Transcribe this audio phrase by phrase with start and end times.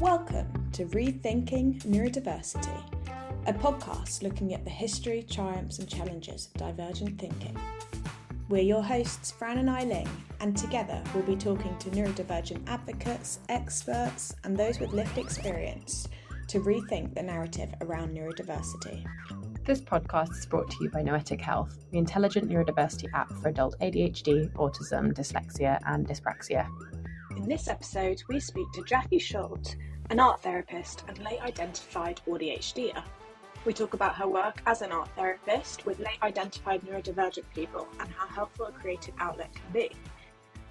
[0.00, 2.80] Welcome to Rethinking Neurodiversity,
[3.46, 7.54] a podcast looking at the history, triumphs, and challenges of divergent thinking.
[8.48, 10.08] We're your hosts, Fran and Eileen,
[10.40, 16.08] and together we'll be talking to neurodivergent advocates, experts, and those with lived experience
[16.48, 19.04] to rethink the narrative around neurodiversity.
[19.66, 23.78] This podcast is brought to you by Noetic Health, the intelligent neurodiversity app for adult
[23.82, 26.66] ADHD, autism, dyslexia, and dyspraxia.
[27.36, 29.76] In this episode, we speak to Jackie Schuld,
[30.10, 33.00] an art therapist and late identified AuDHDer.
[33.64, 38.10] We talk about her work as an art therapist with late identified neurodivergent people and
[38.10, 39.90] how helpful a creative outlet can be.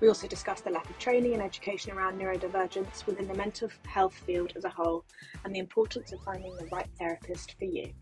[0.01, 4.13] We also discuss the lack of training and education around neurodivergence within the mental health
[4.13, 5.05] field as a whole
[5.45, 7.93] and the importance of finding the right therapist for you.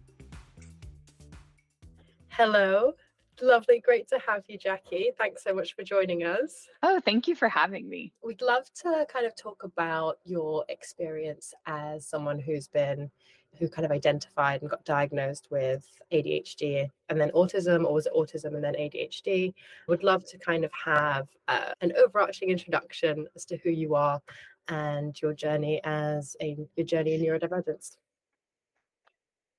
[2.29, 2.93] Hello.
[3.41, 3.79] Lovely.
[3.79, 5.11] Great to have you, Jackie.
[5.17, 6.67] Thanks so much for joining us.
[6.81, 8.13] Oh, thank you for having me.
[8.23, 13.11] We'd love to kind of talk about your experience as someone who's been,
[13.59, 18.13] who kind of identified and got diagnosed with ADHD and then autism, or was it
[18.15, 19.53] autism and then ADHD?
[19.87, 24.19] Would love to kind of have uh, an overarching introduction as to who you are
[24.67, 27.97] and your journey as a your journey in neurodivergence.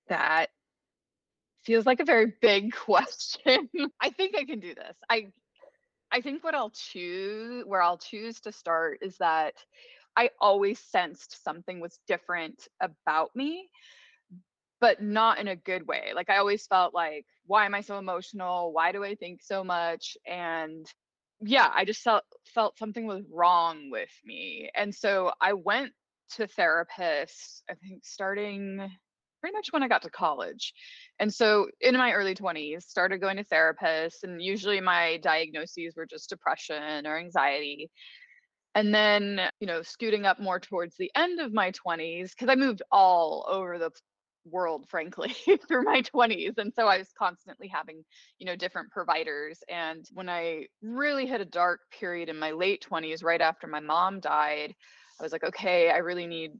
[0.08, 0.50] That
[1.68, 3.68] feels like a very big question.
[4.00, 4.96] I think I can do this.
[5.10, 5.26] I
[6.10, 9.52] I think what I'll choose where I'll choose to start is that
[10.16, 13.68] I always sensed something was different about me,
[14.80, 16.12] but not in a good way.
[16.14, 18.72] Like I always felt like, why am I so emotional?
[18.72, 20.16] Why do I think so much?
[20.26, 20.86] And
[21.42, 24.70] yeah, I just felt felt something was wrong with me.
[24.74, 25.92] And so I went
[26.36, 28.90] to therapists, I think starting
[29.40, 30.72] pretty much when I got to college.
[31.18, 36.06] And so in my early 20s, started going to therapists, and usually my diagnoses were
[36.06, 37.90] just depression or anxiety.
[38.74, 42.54] And then, you know, scooting up more towards the end of my 20s, because I
[42.54, 43.90] moved all over the
[44.50, 45.34] world, frankly,
[45.68, 46.58] through my 20s.
[46.58, 48.04] And so I was constantly having,
[48.38, 49.58] you know, different providers.
[49.68, 53.80] And when I really hit a dark period in my late 20s, right after my
[53.80, 54.74] mom died,
[55.18, 56.52] I was like, okay, I really need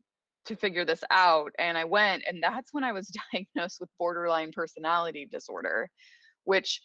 [0.48, 1.52] to figure this out.
[1.58, 5.88] And I went, and that's when I was diagnosed with borderline personality disorder,
[6.44, 6.80] which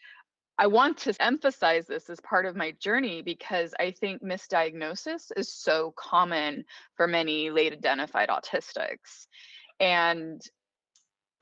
[0.58, 5.54] I want to emphasize this as part of my journey because I think misdiagnosis is
[5.54, 6.64] so common
[6.96, 9.26] for many late identified autistics.
[9.80, 10.40] And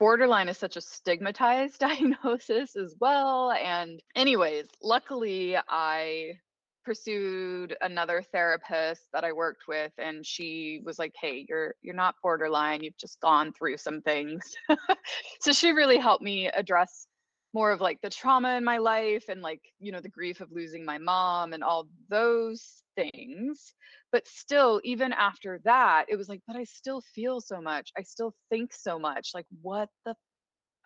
[0.00, 3.52] borderline is such a stigmatized diagnosis as well.
[3.52, 6.38] And, anyways, luckily, I
[6.84, 12.16] pursued another therapist that I worked with and she was like, "Hey, you're you're not
[12.22, 12.82] borderline.
[12.82, 14.54] You've just gone through some things."
[15.40, 17.06] so she really helped me address
[17.54, 20.50] more of like the trauma in my life and like, you know, the grief of
[20.52, 23.74] losing my mom and all those things.
[24.10, 27.92] But still even after that, it was like, "But I still feel so much.
[27.96, 29.30] I still think so much.
[29.34, 30.14] Like what the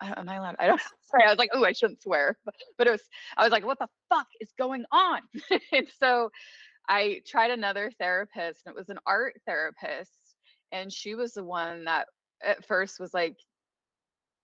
[0.01, 0.55] am I allowed?
[0.59, 0.81] I don't
[1.11, 1.23] sorry.
[1.25, 3.01] I was like, oh, I shouldn't swear, but, but it was.
[3.35, 5.21] I was like, what the fuck is going on?
[5.71, 6.31] and so,
[6.89, 10.11] I tried another therapist, and it was an art therapist,
[10.71, 12.07] and she was the one that
[12.43, 13.35] at first was like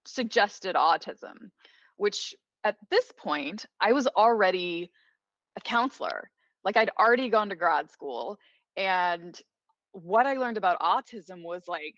[0.05, 1.51] suggested autism,
[1.97, 4.91] which at this point I was already
[5.57, 6.29] a counselor.
[6.63, 8.37] Like I'd already gone to grad school,
[8.75, 9.39] and
[9.91, 11.95] what I learned about autism was like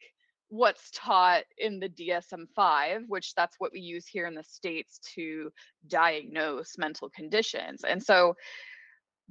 [0.56, 5.52] what's taught in the DSM-5, which that's what we use here in the states to
[5.88, 7.84] diagnose mental conditions.
[7.84, 8.36] And so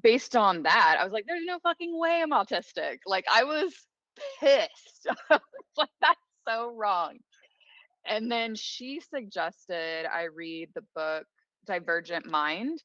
[0.03, 2.99] based on that, I was like there's no fucking way I'm autistic.
[3.07, 3.75] Like I was
[4.39, 5.07] pissed.
[5.31, 7.19] like that's so wrong.
[8.07, 11.25] And then she suggested I read the book
[11.67, 12.83] Divergent Mind.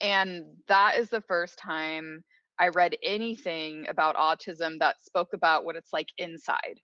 [0.00, 2.22] And that is the first time
[2.60, 6.78] I read anything about autism that spoke about what it's like inside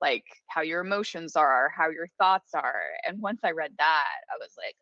[0.00, 2.82] like how your emotions are, how your thoughts are.
[3.06, 4.76] And once I read that, I was like,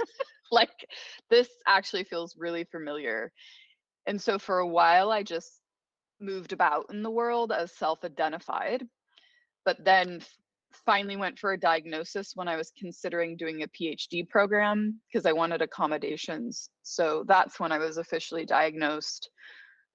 [0.00, 0.06] oh,
[0.50, 0.86] like
[1.30, 3.32] this actually feels really familiar.
[4.06, 5.60] And so for a while, I just
[6.20, 8.86] moved about in the world as self identified,
[9.64, 10.20] but then
[10.86, 15.32] finally went for a diagnosis when I was considering doing a PhD program because I
[15.32, 16.70] wanted accommodations.
[16.82, 19.28] So that's when I was officially diagnosed.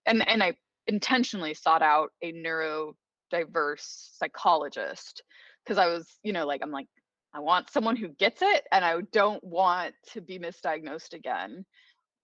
[0.05, 0.53] And and I
[0.87, 2.95] intentionally sought out a neuro
[3.29, 5.23] diverse psychologist
[5.63, 6.87] because I was, you know, like I'm like
[7.33, 11.65] I want someone who gets it and I don't want to be misdiagnosed again.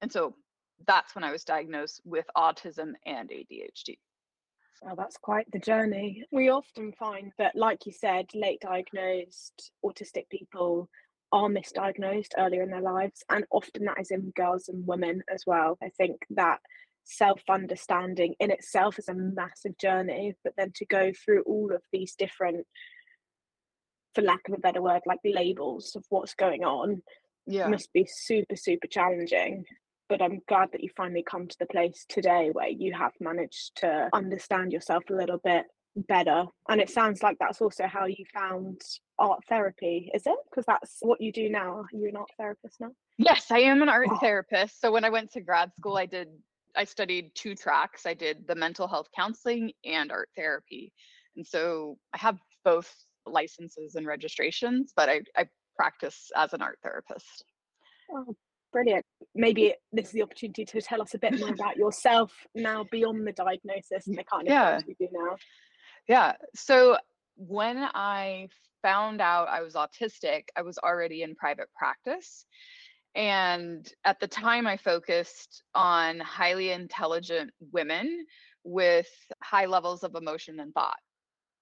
[0.02, 0.36] And so
[0.88, 3.98] that's when I was diagnosed with autism and ADHD.
[4.82, 6.26] Well, oh, that's quite the journey.
[6.32, 10.90] We often find that, like you said, late diagnosed autistic people
[11.32, 15.44] are misdiagnosed earlier in their lives, and often that is in girls and women as
[15.48, 15.78] well.
[15.82, 16.60] I think that
[17.04, 21.82] self understanding in itself is a massive journey, but then to go through all of
[21.92, 22.66] these different,
[24.16, 27.02] for lack of a better word, like labels of what's going on
[27.46, 27.68] Yeah.
[27.68, 29.66] must be super, super challenging.
[30.10, 33.78] But I'm glad that you finally come to the place today where you have managed
[33.78, 35.66] to understand yourself a little bit
[35.96, 36.46] better.
[36.70, 38.82] And it sounds like that's also how you found
[39.18, 40.38] art therapy, is it?
[40.50, 41.86] Because that's what you do now.
[41.92, 42.92] You're an art therapist now.
[43.18, 44.18] Yes, I am an art Oh.
[44.20, 44.80] therapist.
[44.82, 46.28] So when I went to grad school, I did
[46.76, 48.06] I studied two tracks.
[48.06, 50.92] I did the mental health counseling and art therapy.
[51.36, 52.94] And so I have both
[53.26, 57.44] licenses and registrations, but I, I practice as an art therapist.
[58.12, 58.36] Oh,
[58.72, 59.06] brilliant.
[59.36, 63.26] Maybe this is the opportunity to tell us a bit more about yourself now beyond
[63.26, 64.80] the diagnosis and the kind of Yeah.
[64.80, 65.38] things you do now.
[66.08, 66.34] Yeah.
[66.56, 66.98] So
[67.36, 68.50] when I
[68.82, 72.46] found out I was autistic, I was already in private practice.
[73.16, 78.26] And at the time, I focused on highly intelligent women
[78.64, 79.08] with
[79.44, 80.98] high levels of emotion and thought,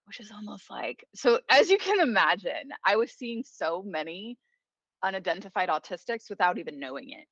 [0.06, 4.38] which is almost like so, as you can imagine, I was seeing so many
[5.04, 7.28] unidentified autistics without even knowing it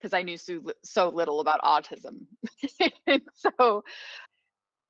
[0.00, 2.26] because I knew so, so little about autism.
[3.34, 3.84] so,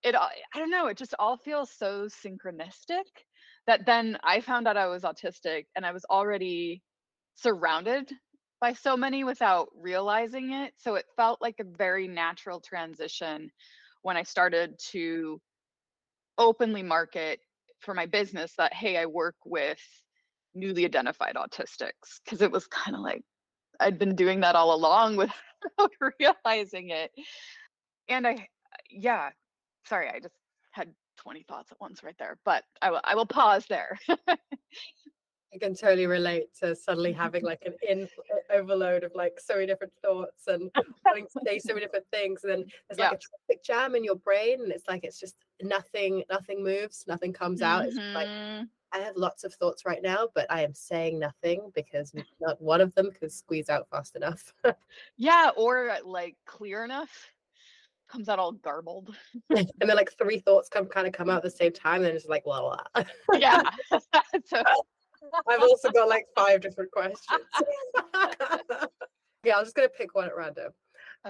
[0.03, 3.05] it I don't know, it just all feels so synchronistic
[3.67, 6.83] that then I found out I was autistic and I was already
[7.35, 8.11] surrounded
[8.63, 10.73] by so many without realizing it.
[10.79, 13.51] So it felt like a very natural transition
[14.03, 15.41] when I started to
[16.39, 17.41] openly market
[17.81, 19.81] for my business that, hey, I work with
[20.55, 22.21] newly identified autistics.
[22.25, 23.25] Because it was kind of like
[23.81, 27.11] I'd been doing that all along without realizing it.
[28.09, 28.47] And I,
[28.89, 29.31] yeah,
[29.89, 30.35] sorry, I just
[30.71, 33.99] had 20 thoughts at once right there, but I will, I will pause there.
[35.55, 38.09] I can totally relate to suddenly having like an in
[38.53, 40.71] overload of like so many different thoughts and
[41.05, 42.45] wanting to say so many different things.
[42.45, 43.17] And then there's like Yeah.
[43.17, 47.33] a traffic jam in your brain, and it's like it's just nothing, nothing moves, nothing
[47.33, 47.87] comes out.
[47.87, 48.29] It's like.
[48.29, 48.65] Mm-hmm.
[48.95, 52.13] I have lots of thoughts right now, but I am saying nothing because
[52.43, 54.53] not one of them can squeeze out fast enough.
[55.17, 57.33] Yeah, or like clear enough
[58.07, 59.17] comes out all garbled.
[59.51, 62.15] and then like three thoughts come kind of come out at the same time, and
[62.15, 63.05] it's like blah blah.
[63.33, 63.63] Yeah.
[64.45, 64.63] so,
[65.49, 67.21] I've also got like five different questions.
[69.45, 70.73] yeah, I'm just gonna pick one at random.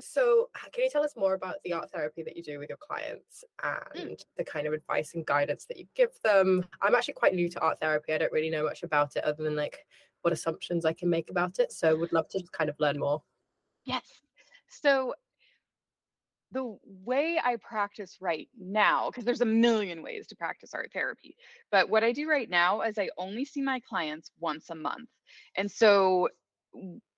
[0.01, 2.79] So, can you tell us more about the art therapy that you do with your
[2.79, 3.99] clients hmm.
[4.01, 6.65] and the kind of advice and guidance that you give them?
[6.81, 8.15] I'm actually quite new to art therapy.
[8.15, 9.79] I don't really know much about it other than like
[10.23, 11.73] what assumptions I can make about it.
[11.73, 13.23] So, would love to just kind of learn more.
[13.85, 14.03] yes.
[14.69, 15.15] So
[16.53, 21.37] the way I practice right now, because there's a million ways to practice art therapy,
[21.71, 25.09] but what I do right now is I only see my clients once a month.
[25.57, 26.29] And so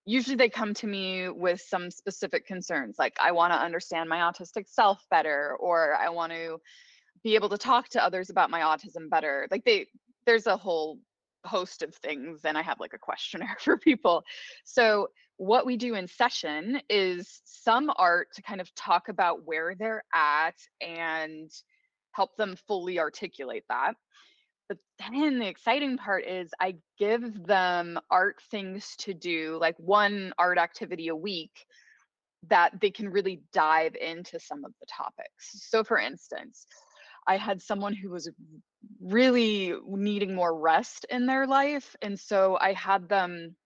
[0.06, 4.18] usually they come to me with some specific concerns, like I want to understand my
[4.18, 6.58] autistic self better, or I want to
[7.22, 9.48] be able to talk to others about my autism better.
[9.50, 9.86] Like they,
[10.26, 10.98] there's a whole
[11.44, 14.22] host of things, and I have like a questionnaire for people.
[14.64, 19.74] So what we do in session is some art to kind of talk about where
[19.74, 21.50] they're at and
[22.12, 23.94] help them fully articulate that.
[24.68, 30.32] But then the exciting part is I give them art things to do, like one
[30.38, 31.66] art activity a week
[32.48, 35.68] that they can really dive into some of the topics.
[35.68, 36.66] So, for instance,
[37.26, 38.30] I had someone who was
[39.02, 41.96] really needing more rest in their life.
[42.02, 43.56] And so I had them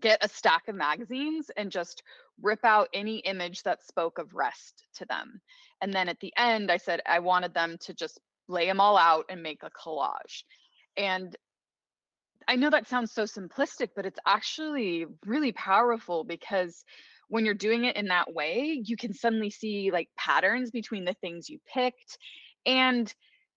[0.00, 2.02] get a stack of magazines and just
[2.40, 5.40] rip out any image that spoke of rest to them.
[5.80, 8.18] And then at the end, I said I wanted them to just
[8.48, 10.44] lay them all out and make a collage.
[10.96, 11.36] And
[12.48, 16.84] I know that sounds so simplistic, but it's actually really powerful because
[17.28, 21.14] when you're doing it in that way, you can suddenly see like patterns between the
[21.14, 22.18] things you picked.
[22.66, 23.12] And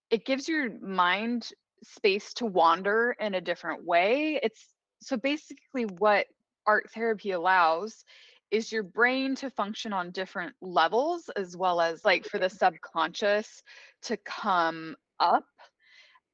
[0.10, 1.50] it gives your mind
[1.84, 4.40] space to wander in a different way.
[4.42, 4.66] It's
[5.02, 6.28] so basically what
[6.68, 8.04] art therapy allows
[8.52, 13.64] is your brain to function on different levels as well as like for the subconscious
[14.04, 15.46] to come up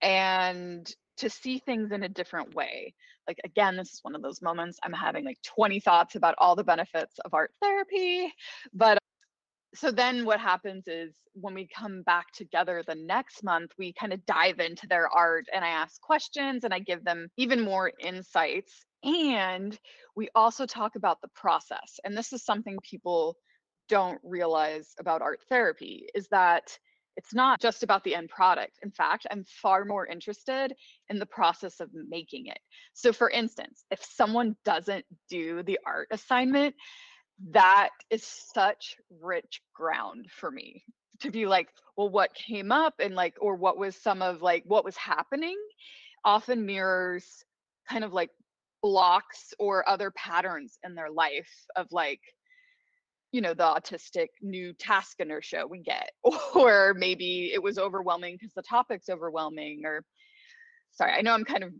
[0.01, 2.93] and to see things in a different way.
[3.27, 6.55] Like again, this is one of those moments I'm having like 20 thoughts about all
[6.55, 8.33] the benefits of art therapy,
[8.73, 8.97] but
[9.73, 14.11] so then what happens is when we come back together the next month we kind
[14.11, 17.91] of dive into their art and i ask questions and i give them even more
[17.99, 18.85] insights.
[19.03, 19.77] And
[20.15, 21.99] we also talk about the process.
[22.03, 23.35] And this is something people
[23.89, 26.77] don't realize about art therapy is that
[27.17, 28.77] it's not just about the end product.
[28.83, 30.73] In fact i'm far more interested
[31.09, 32.59] in the process of making it.
[32.93, 36.75] So for instance if someone doesn't do the art assignment
[37.49, 40.83] that is such rich ground for me
[41.21, 44.63] to be like, well, what came up and like, or what was some of like
[44.65, 45.57] what was happening
[46.23, 47.43] often mirrors
[47.89, 48.29] kind of like
[48.81, 52.21] blocks or other patterns in their life of like
[53.31, 56.11] you know the autistic new task inertia we get
[56.55, 60.03] or maybe it was overwhelming because the topic's overwhelming or
[60.91, 61.71] sorry i know i'm kind of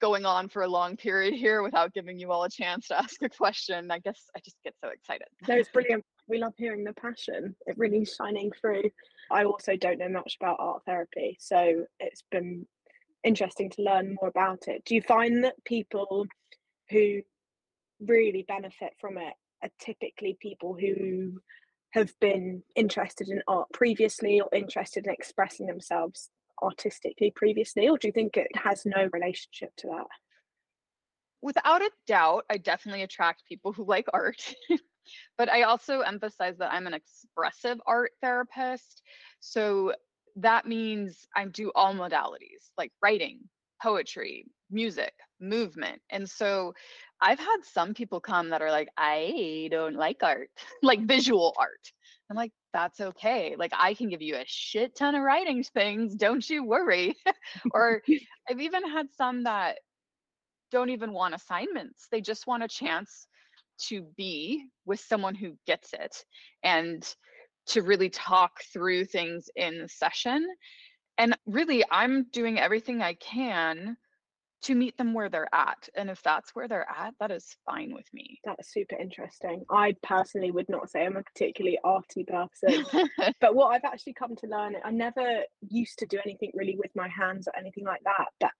[0.00, 3.22] going on for a long period here without giving you all a chance to ask
[3.22, 3.90] a question.
[3.90, 5.28] I guess i just get so excited.
[5.48, 6.04] No it's brilliant.
[6.28, 7.54] We love hearing the passion.
[7.66, 8.84] It really shining through.
[9.30, 12.66] I also don't know much about art therapy so it's been
[13.24, 14.84] interesting to learn more about it.
[14.84, 16.26] Do you find that people
[16.90, 17.20] who
[18.00, 21.38] really benefit from it are typically people who
[21.92, 26.30] have been interested in art previously or interested in expressing themselves
[26.62, 30.06] artistically previously, or do you think it has no relationship to that?
[31.42, 34.54] Without a doubt, I definitely attract people who like art.
[35.38, 39.02] but I also emphasize that I'm an expressive art therapist.
[39.40, 39.94] So
[40.36, 43.40] that means I do all modalities like writing,
[43.82, 46.00] poetry, music, movement.
[46.10, 46.74] And so
[47.20, 50.50] I've had some people come that are like, I don't like art,
[50.82, 51.92] like visual art.
[52.30, 53.56] I'm like, that's okay.
[53.58, 56.14] Like, I can give you a shit ton of writing things.
[56.14, 57.16] Don't you worry.
[57.74, 58.02] or
[58.48, 59.78] I've even had some that
[60.70, 63.26] don't even want assignments, they just want a chance
[63.88, 66.24] to be with someone who gets it
[66.62, 67.02] and
[67.66, 70.46] to really talk through things in session.
[71.18, 73.96] And really, I'm doing everything I can
[74.62, 75.88] to meet them where they're at.
[75.94, 78.40] And if that's where they're at, that is fine with me.
[78.44, 79.64] That's super interesting.
[79.70, 82.84] I personally would not say I'm a particularly arty person,
[83.40, 86.90] but what I've actually come to learn, I never used to do anything really with
[86.94, 88.26] my hands or anything like that.
[88.38, 88.50] But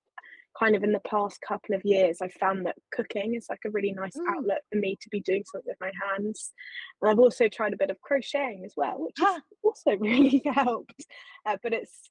[0.58, 3.70] kind of in the past couple of years, I found that cooking is like a
[3.70, 4.36] really nice mm.
[4.36, 6.52] outlet for me to be doing something with my hands.
[7.00, 11.06] And I've also tried a bit of crocheting as well, which has also really helped.
[11.46, 12.10] Uh, but it's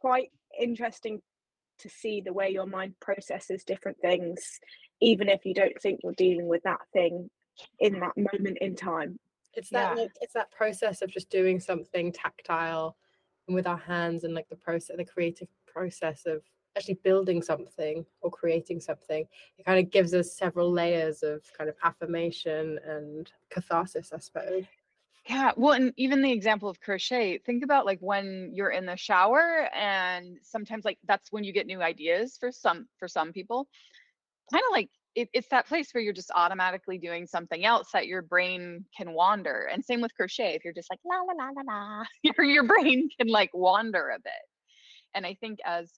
[0.00, 1.20] quite interesting
[1.78, 4.60] to see the way your mind processes different things,
[5.00, 7.30] even if you don't think you're dealing with that thing
[7.80, 9.18] in that moment in time.
[9.54, 10.02] It's that yeah.
[10.02, 12.96] like it's that process of just doing something tactile
[13.48, 16.42] and with our hands and like the process the creative process of
[16.76, 19.26] actually building something or creating something
[19.58, 24.64] it kind of gives us several layers of kind of affirmation and catharsis i suppose
[25.28, 28.96] yeah, well, and even the example of crochet, think about like when you're in the
[28.96, 33.68] shower and sometimes like that's when you get new ideas for some for some people.
[34.50, 38.06] Kind of like it, it's that place where you're just automatically doing something else that
[38.06, 39.68] your brain can wander.
[39.70, 42.64] And same with crochet, if you're just like la la la la la, your your
[42.64, 44.32] brain can like wander a bit.
[45.14, 45.92] And I think as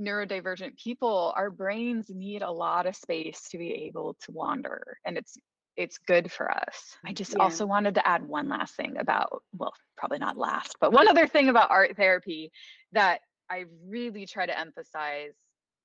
[0.00, 4.96] neurodivergent people, our brains need a lot of space to be able to wander.
[5.06, 5.36] And it's
[5.78, 6.96] it's good for us.
[7.06, 7.38] I just yeah.
[7.38, 11.28] also wanted to add one last thing about, well, probably not last, but one other
[11.28, 12.50] thing about art therapy
[12.92, 15.34] that I really try to emphasize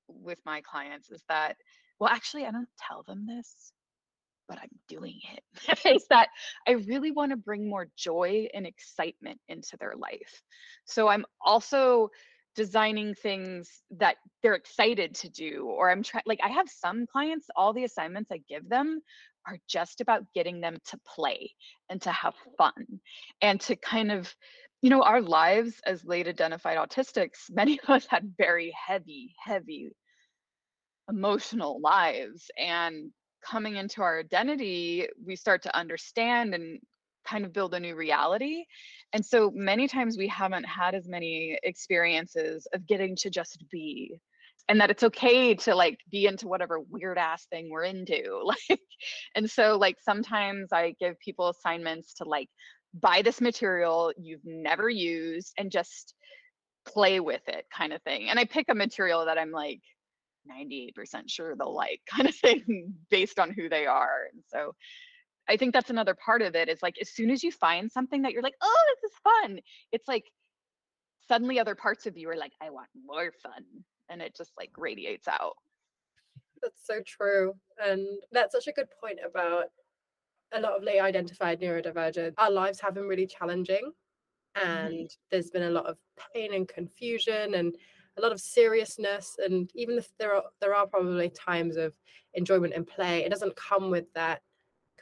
[0.07, 1.57] with my clients is that,
[1.99, 3.71] well, actually, I don't tell them this,
[4.49, 5.43] but I'm doing it.
[5.85, 5.85] it.
[5.95, 6.29] is that
[6.67, 10.41] I really want to bring more joy and excitement into their life.
[10.85, 12.09] So I'm also
[12.55, 17.47] designing things that they're excited to do or i'm trying like i have some clients
[17.55, 19.01] all the assignments i give them
[19.47, 21.49] are just about getting them to play
[21.89, 22.85] and to have fun
[23.41, 24.33] and to kind of
[24.81, 29.89] you know our lives as late identified autistics many of us had very heavy heavy
[31.09, 33.11] emotional lives and
[33.43, 36.79] coming into our identity we start to understand and
[37.27, 38.65] kind of build a new reality.
[39.13, 44.19] And so many times we haven't had as many experiences of getting to just be
[44.69, 48.23] and that it's okay to like be into whatever weird ass thing we're into.
[48.69, 48.79] Like
[49.35, 52.47] and so like sometimes i give people assignments to like
[52.93, 56.13] buy this material you've never used and just
[56.85, 58.29] play with it kind of thing.
[58.29, 59.81] And i pick a material that i'm like
[60.51, 60.93] 98%
[61.27, 64.27] sure they'll like kind of thing based on who they are.
[64.31, 64.75] And so
[65.49, 68.21] i think that's another part of it is like as soon as you find something
[68.21, 69.59] that you're like oh this is fun
[69.91, 70.31] it's like
[71.27, 73.63] suddenly other parts of you are like i want more fun
[74.09, 75.55] and it just like radiates out.
[76.61, 77.53] That's so true.
[77.83, 79.65] And that's such a good point about
[80.53, 82.33] a lot of late identified neurodivergent.
[82.37, 83.91] Our lives have been really challenging.
[84.55, 84.69] Mm-hmm.
[84.69, 85.05] And mm-hmm.
[85.31, 85.97] there's been a lot of
[86.33, 87.75] pain and confusion and
[88.17, 89.35] a lot of seriousness.
[89.43, 91.95] And even if there are there are probably times of
[92.35, 94.41] enjoyment and play, it doesn't come with that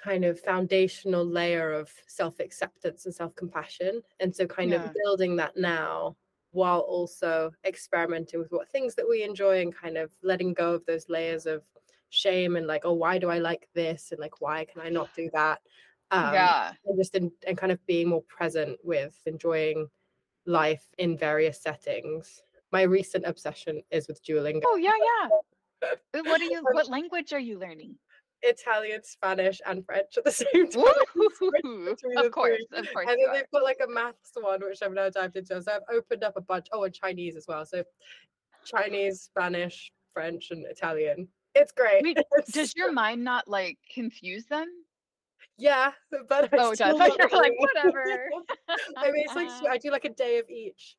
[0.03, 4.01] kind of foundational layer of self-acceptance and self-compassion.
[4.20, 4.84] And so kind yeah.
[4.84, 6.15] of building that now
[6.51, 10.86] while also experimenting with what things that we enjoy and kind of letting go of
[10.86, 11.63] those layers of
[12.10, 15.08] shame and like oh why do i like this and like why can i not
[15.15, 15.62] do that
[16.12, 16.74] um, yeah.
[16.86, 19.88] and just in, and kind of being more present with enjoying
[20.46, 25.29] life in various settings my recent obsession is with duolingo Oh yeah, yeah.
[26.24, 26.62] What are you?
[26.62, 27.96] What language are you learning?
[28.44, 30.84] Italian spanish and french at the same time
[31.16, 32.80] between the Of course, three.
[32.80, 33.06] of course.
[33.10, 35.96] and then they've got like a maths one which i've now dived into so i've
[35.96, 37.84] opened up a bunch oh and chinese as well so
[38.66, 44.46] chinese spanish french and italian it's great Wait, It's- Does your mind not like confuse
[44.46, 44.68] them?
[45.58, 45.92] yeah
[46.30, 47.18] but I Oh, it still does.
[47.32, 48.04] like, whatever.
[48.98, 50.96] I mean, it's like I do like a day of each,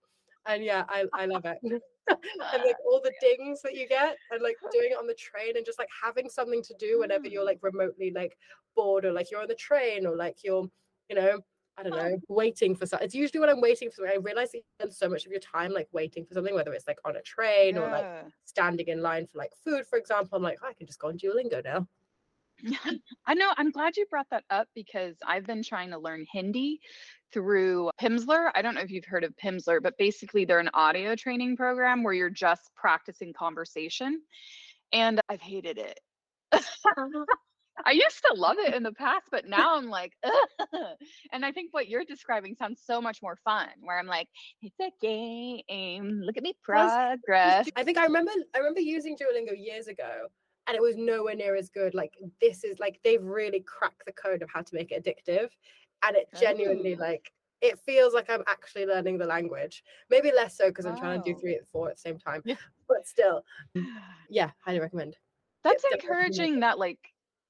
[0.47, 1.83] and yeah, I I love it.
[2.09, 5.57] And like all the dings that you get, and like doing it on the train,
[5.57, 7.73] and just like having something to do whenever you're like mm.
[7.73, 8.37] remotely like
[8.75, 10.69] bored, or like you're on the train, or like you're,
[11.09, 11.39] you know,
[11.79, 13.07] I don't know, waiting for something.
[13.07, 14.13] It's usually when I'm waiting for something.
[14.15, 16.73] I realize that you spend so much of your time like waiting for something, whether
[16.73, 20.37] it's like on a train or like standing in line for like food, for example.
[20.37, 21.87] I'm like, "Oh, I can just go on Duolingo now.
[23.27, 23.53] I know.
[23.57, 26.81] I'm glad you brought that up because I've been trying to learn Hindi
[27.33, 28.51] through Pimsleur.
[28.55, 32.03] I don't know if you've heard of Pimsleur, but basically they're an audio training program
[32.03, 34.21] where you're just practicing conversation.
[34.93, 35.99] And I've hated it.
[36.53, 37.25] Uh-huh.
[37.85, 40.79] I used to love it in the past, but now I'm like, Ugh.
[41.33, 43.69] and I think what you're describing sounds so much more fun.
[43.81, 44.29] Where I'm like,
[44.61, 46.21] it's a game.
[46.23, 47.69] Look at me progress.
[47.77, 50.29] I think I remember I remember using Duolingo years ago
[50.67, 51.95] and it was nowhere near as good.
[51.95, 55.49] Like this is like they've really cracked the code of how to make it addictive.
[56.07, 57.01] And it genuinely Oh.
[57.01, 59.85] like it feels like I'm actually learning the language.
[60.11, 61.41] Maybe less so because I'm trying to do oh.
[61.41, 62.43] three and four at the same time.
[62.45, 62.57] Yeah.
[62.89, 63.45] But still,
[64.29, 65.17] yeah, highly recommend.
[65.63, 66.99] That's make encouraging that like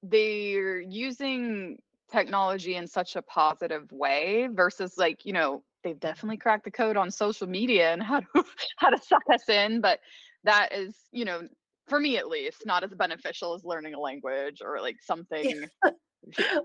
[0.02, 1.78] they're using
[2.10, 6.96] technology in such a positive way versus like, you know, they've definitely cracked the code
[6.98, 8.26] on social media and how to
[8.76, 10.00] how to suck us in, but
[10.44, 11.42] that is, you know,
[11.86, 15.66] for me at least, not as beneficial as learning a language or like something.
[15.84, 15.90] I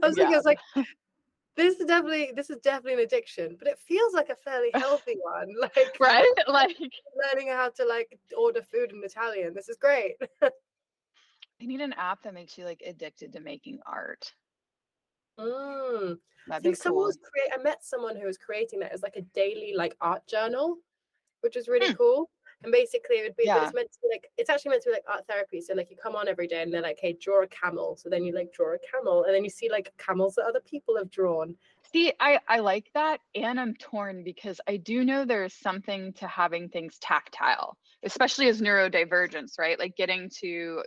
[0.02, 0.60] was thinking, I was like,
[1.58, 5.18] this is definitely this is definitely an addiction, but it feels like a fairly healthy
[5.22, 5.48] one.
[5.60, 6.26] Like right?
[6.48, 6.78] Like
[7.34, 9.54] learning how to like order food in Italian.
[9.54, 10.16] This is great.
[11.62, 14.34] I need an app that makes you like addicted to making art.
[15.40, 16.14] Mm.
[16.14, 16.16] I
[16.48, 17.08] That'd be think someone cool.
[17.08, 17.50] was create.
[17.54, 20.78] I met someone who was creating that as like a daily like art journal,
[21.42, 21.94] which was really Hmm.
[21.94, 22.30] cool.
[22.64, 23.64] And basically, it would be yeah.
[23.64, 25.62] it's meant to be like it's actually meant to be like art therapy.
[25.62, 27.96] So like you come on every day and they're like, hey, draw a camel.
[27.96, 30.62] So then you like draw a camel, and then you see like camels that other
[30.62, 31.56] people have drawn.
[31.94, 36.28] See, I, I like that, and I'm torn because I do know there's something to
[36.28, 39.80] having things tactile, especially as neurodivergence, right?
[39.80, 40.84] Like getting to,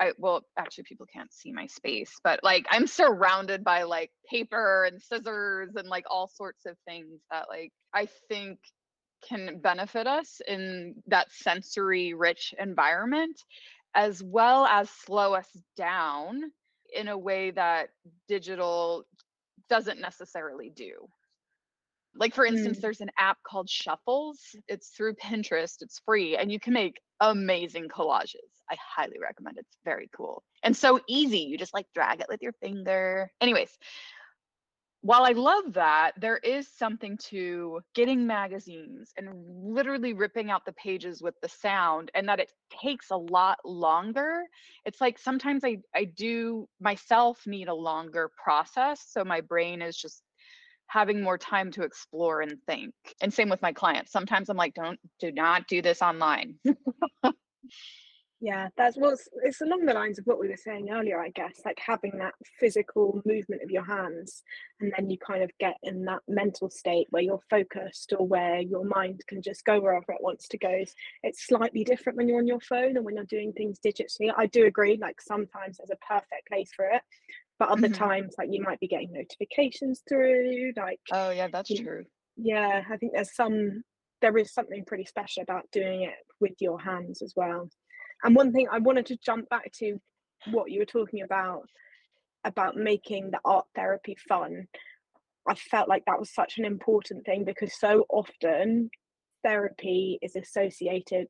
[0.00, 4.84] I well, actually, people can't see my space, but like I'm surrounded by like paper
[4.84, 8.58] and scissors and like all sorts of things that like I think
[9.26, 13.40] can benefit us in that sensory rich environment,
[13.94, 16.52] as well as slow us down
[16.94, 17.88] in a way that
[18.28, 19.04] digital
[19.68, 21.08] doesn't necessarily do.
[22.14, 22.82] Like for instance, Mm.
[22.82, 24.38] there's an app called Shuffles.
[24.68, 25.80] It's through Pinterest.
[25.80, 28.36] It's free and you can make amazing collages.
[28.70, 29.66] I highly recommend it.
[29.68, 30.42] It's very cool.
[30.62, 31.38] And so easy.
[31.38, 33.30] You just like drag it with your finger.
[33.40, 33.70] Anyways,
[35.02, 40.72] while I love that, there is something to getting magazines and literally ripping out the
[40.72, 44.44] pages with the sound, and that it takes a lot longer.
[44.84, 49.04] It's like sometimes I, I do myself need a longer process.
[49.08, 50.22] So my brain is just
[50.86, 52.94] having more time to explore and think.
[53.20, 54.12] And same with my clients.
[54.12, 56.56] Sometimes I'm like, don't, do not do this online.
[58.44, 61.60] Yeah, that's well, it's, along the lines of what we were saying earlier, I guess,
[61.64, 64.42] like having that physical movement of your hands,
[64.80, 68.58] and then you kind of get in that mental state where you're focused or where
[68.60, 70.82] your mind can just go wherever it wants to go.
[71.22, 74.32] It's slightly different when you're on your phone and when you're doing things digitally.
[74.36, 77.02] I do agree, like sometimes there's a perfect place for it,
[77.60, 77.90] but other Mhm.
[77.90, 81.82] times, like you might be getting notifications through, like Oh, yeah, that's Yeah.
[81.82, 82.06] true.
[82.36, 83.84] yeah, I think there's some
[84.22, 87.70] there is something pretty special about doing it with your hands as well.
[88.24, 89.98] And one thing I wanted to jump back to
[90.50, 91.64] what you were talking about
[92.44, 94.66] about making the art therapy fun.
[95.48, 98.90] I felt like that was such an important thing because so often
[99.44, 101.26] therapy is associated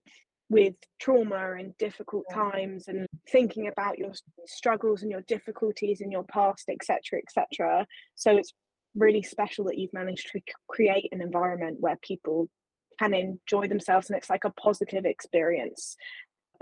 [0.50, 4.12] with trauma and difficult times and thinking about your
[4.46, 8.52] struggles and your difficulties in your past etc etc so it's
[8.94, 12.50] really special that you've managed to create an environment where people
[12.98, 15.96] can enjoy themselves and it's like a positive experience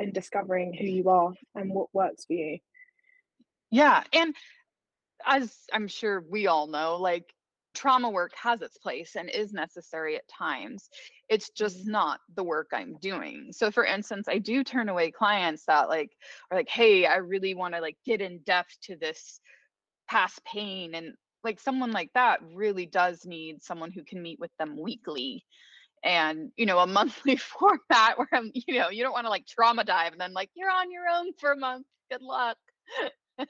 [0.01, 2.59] in discovering who you are and what works for you
[3.71, 4.03] Yeah.
[4.13, 4.35] And
[5.27, 7.33] as I'm sure we all know, like
[7.75, 10.89] trauma work has its place and is necessary at times.
[11.29, 11.93] It's just Mm-hmm.
[11.93, 13.53] not the work I'm doing.
[13.53, 16.11] So for instance, I do turn away clients that like
[16.51, 19.41] are like, hey, I really want to like get in depth to this
[20.09, 20.95] past pain.
[20.95, 25.45] And like someone like that really does need someone who can meet with them weekly
[26.03, 29.47] and you know a monthly format where I'm, you know, you don't want to like
[29.47, 31.87] trauma dive and then like you're on your own for a month.
[32.11, 32.57] Good luck.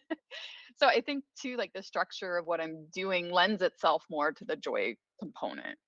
[0.77, 4.45] so I think too, like the structure of what I'm doing lends itself more to
[4.45, 5.79] the joy component.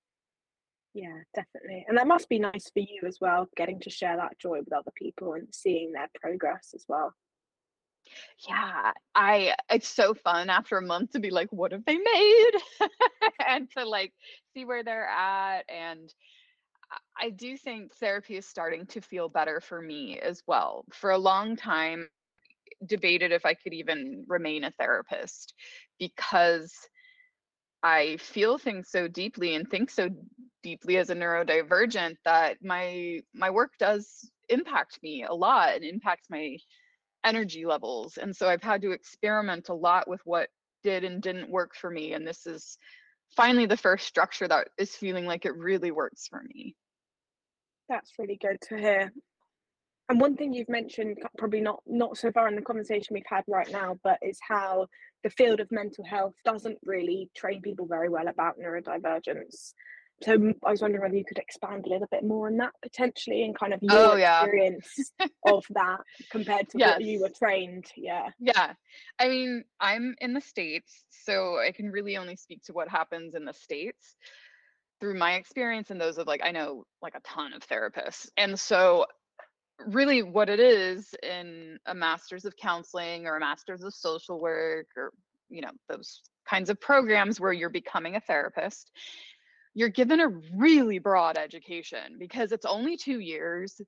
[0.94, 1.86] Yeah, definitely.
[1.88, 4.74] And that must be nice for you as well, getting to share that joy with
[4.74, 7.14] other people and seeing their progress as well.
[8.46, 12.50] Yeah, I it's so fun after a month to be like, what have they made?
[13.46, 14.12] and to like
[14.52, 15.62] see where they're at.
[15.68, 16.12] And
[17.20, 20.84] I do think therapy is starting to feel better for me as well.
[20.92, 22.08] For a long time,
[22.86, 25.54] debated if I could even remain a therapist
[25.98, 26.74] because
[27.82, 30.08] I feel things so deeply and think so
[30.62, 36.30] deeply as a neurodivergent that my my work does impact me a lot and impacts
[36.30, 36.56] my
[37.24, 38.16] energy levels.
[38.18, 40.48] And so I've had to experiment a lot with what
[40.82, 42.12] did and didn't work for me.
[42.12, 42.78] And this is
[43.36, 46.76] finally the first structure that is feeling like it really works for me.
[47.92, 49.12] That's really good to hear.
[50.08, 53.44] And one thing you've mentioned, probably not not so far in the conversation we've had
[53.46, 54.86] right now, but is how
[55.22, 59.74] the field of mental health doesn't really train people very well about neurodivergence.
[60.22, 63.44] So I was wondering whether you could expand a little bit more on that potentially,
[63.44, 64.42] and kind of oh, your Oh, yeah.
[64.42, 65.12] experience
[65.46, 66.00] of that
[66.30, 67.84] compared to what you were trained.
[67.96, 68.30] Yeah.
[68.38, 68.72] Yeah.
[69.18, 73.34] I mean, I'm in the States, so I can really only speak to what happens
[73.34, 74.16] in the States
[75.02, 78.28] through my experience and those of like, I know like a ton of therapists.
[78.36, 79.04] And so,
[79.84, 84.86] really, what it is in a master's of counseling or a master's of social work
[84.96, 85.10] or,
[85.48, 88.92] you know, those kinds of programs where you're becoming a therapist,
[89.74, 93.80] you're given a really broad education because it's only two years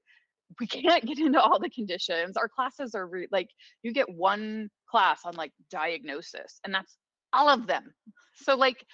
[0.59, 2.37] we can't get into all the conditions.
[2.37, 3.50] Our classes are re- like
[3.85, 6.96] you get one class on like diagnosis, and that's
[7.33, 7.94] all of them.
[8.35, 8.85] So like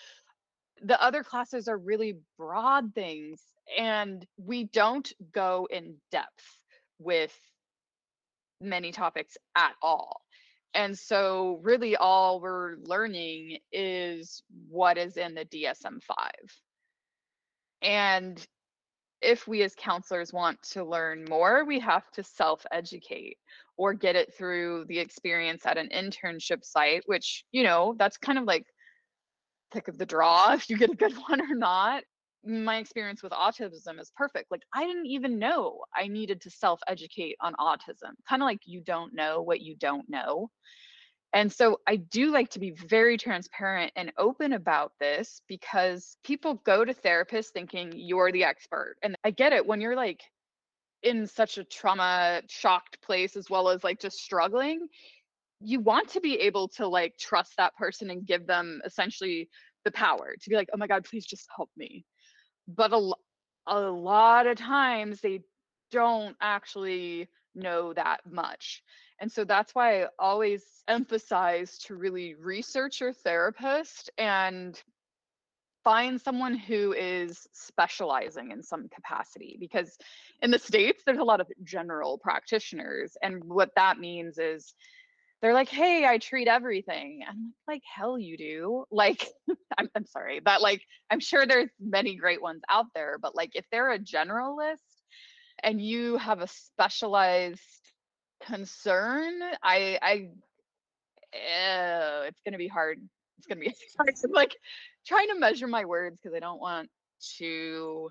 [0.83, 3.41] the other classes are really broad things,
[3.79, 6.45] and we don't go in depth
[6.99, 7.37] with
[8.61, 10.23] many topics at all.
[10.75, 16.31] And so, really, all we're learning is what is in the DSM 5.
[17.83, 18.47] And
[19.21, 23.37] if we as counselors want to learn more, we have to self educate
[23.77, 28.39] or get it through the experience at an internship site, which, you know, that's kind
[28.39, 28.67] of like
[29.71, 32.03] pick of the draw if you get a good one or not.
[32.43, 34.51] My experience with autism is perfect.
[34.51, 38.61] Like, I didn't even know I needed to self educate on autism, kind of like
[38.65, 40.51] you don't know what you don't know.
[41.33, 46.55] And so I do like to be very transparent and open about this because people
[46.65, 48.97] go to therapists thinking you're the expert.
[49.03, 50.23] And I get it when you're like
[51.03, 54.89] in such a trauma shocked place as well as like just struggling,
[55.61, 59.49] you want to be able to like trust that person and give them essentially
[59.85, 62.05] the power to be like, "Oh my god, please just help me."
[62.69, 63.13] But a
[63.67, 65.43] a lot of times they
[65.91, 68.83] don't actually know that much.
[69.21, 74.81] And so that's why I always emphasize to really research your therapist and
[75.85, 79.97] find someone who is specializing in some capacity because
[80.43, 84.75] in the states there's a lot of general practitioners and what that means is
[85.43, 87.23] they're like hey i treat everything.
[87.29, 88.85] I'm like hell you do.
[88.91, 89.27] Like
[89.79, 93.53] I'm, I'm sorry but like i'm sure there's many great ones out there but like
[93.55, 94.79] if they're a generalist
[95.63, 97.61] and you have a specialized
[98.45, 100.29] concern i i
[101.35, 102.99] oh, it's gonna be hard
[103.39, 104.57] it's gonna be hard I'm like
[105.07, 106.89] trying to measure my words because i don't want
[107.39, 108.11] to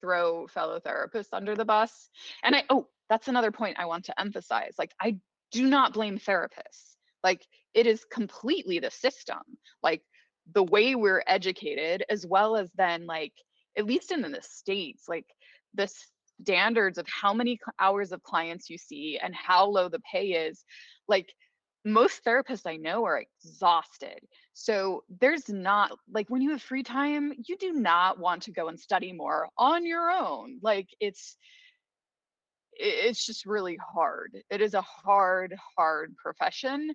[0.00, 2.10] throw fellow therapists under the bus
[2.42, 5.16] and i oh that's another point i want to emphasize like i
[5.52, 6.96] do not blame therapists.
[7.22, 9.38] Like it is completely the system
[9.82, 10.02] like
[10.52, 13.32] the way we're educated as well as then like
[13.78, 15.26] at least in the states like
[15.74, 15.90] the
[16.42, 20.64] standards of how many hours of clients you see and how low the pay is
[21.08, 21.28] like
[21.84, 24.18] most therapists i know are exhausted.
[24.52, 28.68] So there's not like when you have free time you do not want to go
[28.68, 30.58] and study more on your own.
[30.62, 31.36] Like it's
[32.82, 36.92] it's just really hard it is a hard hard profession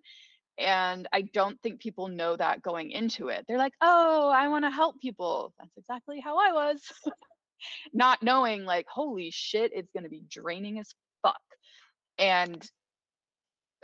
[0.58, 4.66] and i don't think people know that going into it they're like oh i want
[4.66, 6.82] to help people that's exactly how i was
[7.94, 11.40] not knowing like holy shit it's going to be draining as fuck
[12.20, 12.70] and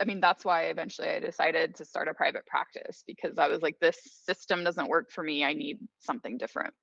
[0.00, 3.62] I mean, that's why eventually I decided to start a private practice because I was
[3.62, 5.44] like, this system doesn't work for me.
[5.44, 6.74] I need something different.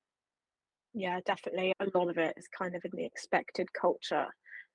[0.93, 1.73] Yeah, definitely.
[1.81, 4.27] A lot of it is kind of in the expected culture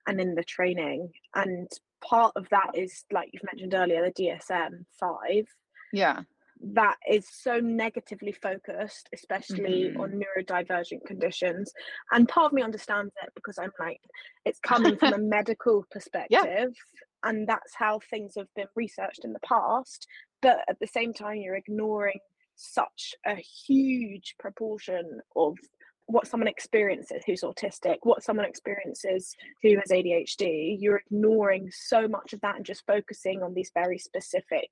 [0.06, 1.12] and in the training.
[1.34, 1.68] And
[2.00, 5.46] part of that is, like you've mentioned earlier, the DSM 5.
[5.92, 6.22] Yeah.
[6.60, 10.00] That is so negatively focused, especially Mhm.
[10.00, 11.72] on neurodivergent conditions.
[12.10, 14.00] And part of me understands it because I'm like,
[14.44, 16.74] it's coming from a medical perspective.
[17.22, 20.06] And that's how things have been researched in the past.
[20.40, 22.20] But at the same time, you're ignoring
[22.54, 25.58] such a huge proportion of
[26.06, 32.32] what someone experiences who's autistic, what someone experiences who has ADHD, you're ignoring so much
[32.32, 34.70] of that and just focusing on these very specific,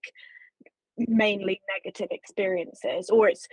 [0.96, 3.46] mainly negative experiences, or it's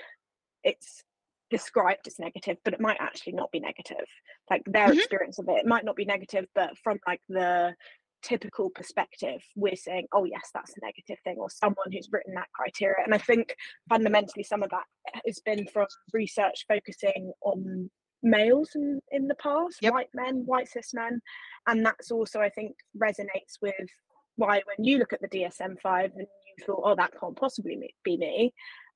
[0.63, 1.03] it's
[1.49, 4.05] described as negative, but it might actually not be negative.
[4.49, 4.97] Like their Mhm.
[4.97, 7.75] experience of it, it might not be negative, but from like the
[8.21, 12.47] typical perspective, we're saying, oh yes, that's a negative thing, or someone who's written that
[12.53, 13.03] criteria.
[13.03, 13.55] And I think
[13.89, 14.83] fundamentally some of that
[15.25, 17.89] has been from research focusing on
[18.23, 19.93] males in, in the past, Yep.
[19.93, 21.19] white men, white cis men.
[21.67, 23.73] And that's also I think resonates with
[24.35, 27.77] why when you look at the DSM five and you thought, oh that can't possibly
[28.03, 28.53] be me.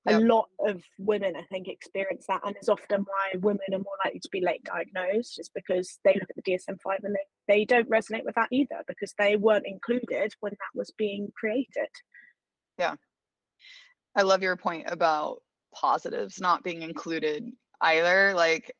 [0.07, 3.97] A lot of women, I think, experience that, and it's often why women are more
[4.03, 7.53] likely to be late diagnosed, just because they look at the DSM five and they,
[7.53, 11.89] they don't resonate with that either because they weren't included when that was being created.
[12.77, 12.95] Yeah.
[14.15, 15.41] I love your point about
[15.73, 18.33] positives not being included either.
[18.35, 18.71] Like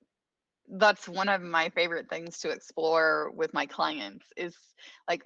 [0.70, 4.56] that's one of my favorite things to explore with my clients is
[5.08, 5.24] like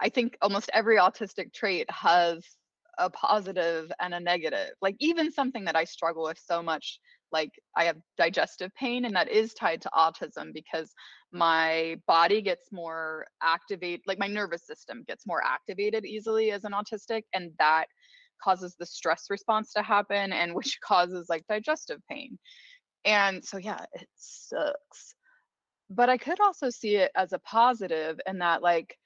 [0.00, 2.44] I think almost every autistic trait has
[2.98, 4.70] a positive and a negative.
[4.80, 7.00] Like even something that I struggle with so much
[7.32, 10.92] like I have digestive pain and that is tied to autism because
[11.32, 16.72] my body gets more activated like my nervous system gets more activated easily as an
[16.72, 17.86] autistic and that
[18.42, 22.38] causes the stress response to happen and which causes like digestive pain.
[23.04, 25.14] And so yeah, it sucks.
[25.90, 28.96] But I could also see it as a positive in that like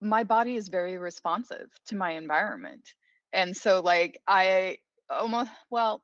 [0.00, 2.94] my body is very responsive to my environment.
[3.32, 4.78] And so like I
[5.10, 6.02] almost well,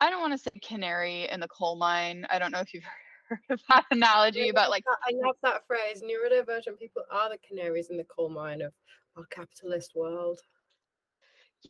[0.00, 2.26] I don't want to say canary in the coal mine.
[2.30, 2.84] I don't know if you've
[3.28, 6.02] heard of that analogy, but like that- I love that phrase.
[6.02, 8.72] Neurodivergent people are the canaries in the coal mine of
[9.16, 10.40] our capitalist world.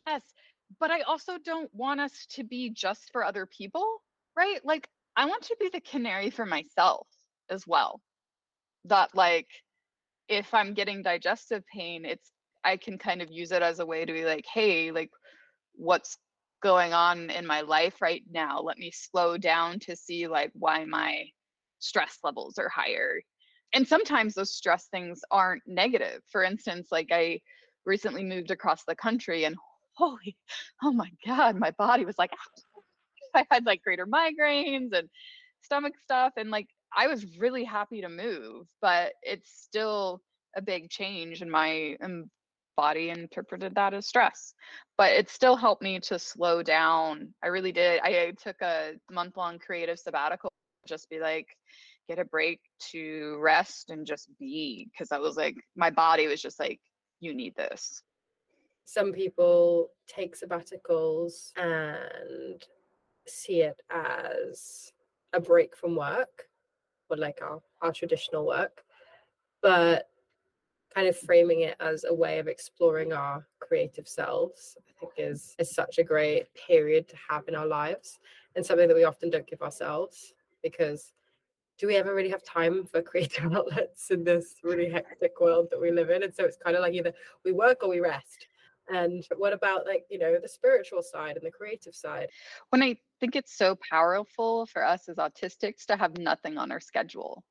[0.07, 0.23] Yes,
[0.79, 4.01] but I also don't want us to be just for other people,
[4.35, 4.63] right?
[4.65, 7.07] Like, I want to be the canary for myself
[7.49, 8.01] as well.
[8.85, 9.47] That, like,
[10.27, 12.31] if I'm getting digestive pain, it's,
[12.63, 15.09] I can kind of use it as a way to be like, hey, like,
[15.75, 16.17] what's
[16.61, 18.61] going on in my life right now?
[18.61, 21.25] Let me slow down to see, like, why my
[21.79, 23.21] stress levels are higher.
[23.73, 26.21] And sometimes those stress things aren't negative.
[26.31, 27.41] For instance, like, I
[27.85, 29.55] recently moved across the country and
[29.95, 30.35] holy
[30.83, 32.31] oh my god my body was like
[33.35, 35.07] i had like greater migraines and
[35.61, 40.21] stomach stuff and like i was really happy to move but it's still
[40.55, 41.95] a big change and my
[42.75, 44.53] body interpreted that as stress
[44.97, 47.33] but it still helped me to slow down.
[47.43, 47.99] I really did.
[48.03, 50.49] I took a month long creative sabbatical
[50.87, 51.47] just be like
[52.07, 52.59] get a break
[52.91, 56.79] to rest and just be because i was like my body was just like
[57.21, 58.03] you need this.
[58.85, 62.61] Some people take sabbaticals and
[63.25, 64.91] see it as
[65.31, 66.43] a break from work
[67.19, 68.83] like our, our traditional work,
[69.61, 70.07] but
[70.93, 75.55] kind of framing it as a way of exploring our creative selves, I think is,
[75.57, 78.19] is such a great period to have in our lives
[78.55, 81.13] and something that we often don't give ourselves because
[81.79, 85.81] do we ever really have time for creative outlets in this really hectic world that
[85.81, 86.23] we live in?
[86.23, 88.47] And so it's kind of like either we work or we rest.
[88.89, 92.27] And what about like, you know, the spiritual side and the creative side?
[92.69, 96.79] when I think it's so powerful for us as autistics to have nothing on our
[96.79, 97.43] schedule.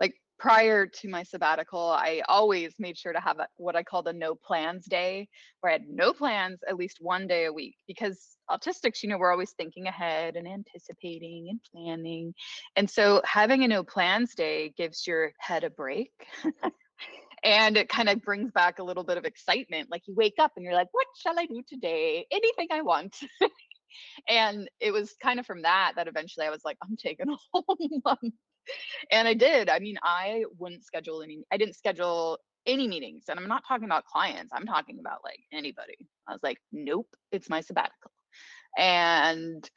[0.00, 4.12] Like prior to my sabbatical, I always made sure to have what I called a
[4.12, 5.28] no plans day,
[5.60, 7.76] where I had no plans at least one day a week.
[7.86, 12.34] Because autistics, you know, we're always thinking ahead and anticipating and planning.
[12.76, 16.12] And so having a no plans day gives your head a break.
[17.44, 19.90] and it kind of brings back a little bit of excitement.
[19.90, 22.26] Like you wake up and you're like, what shall I do today?
[22.30, 23.16] Anything I want.
[24.28, 27.36] and it was kind of from that that eventually I was like, I'm taking a
[27.52, 28.34] whole month.
[29.10, 29.70] And I did.
[29.70, 33.24] I mean, I wouldn't schedule any, I didn't schedule any meetings.
[33.28, 35.96] And I'm not talking about clients, I'm talking about like anybody.
[36.28, 38.10] I was like, nope, it's my sabbatical.
[38.76, 39.68] And